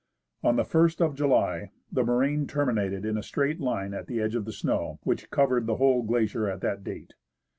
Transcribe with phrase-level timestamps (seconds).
[0.41, 4.33] On the ist of July the moraine terminated in a straight line at the edge
[4.33, 7.13] of the snow, which covered the whole glacier at that date.